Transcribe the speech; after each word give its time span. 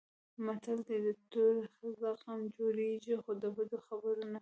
متل 0.45 0.79
دی: 0.87 0.97
د 1.05 1.07
تورې 1.31 1.89
زخم 2.01 2.39
جوړېږي 2.55 3.15
خو 3.23 3.31
د 3.41 3.43
بدې 3.55 3.77
خبرې 3.87 4.25
نه. 4.31 4.39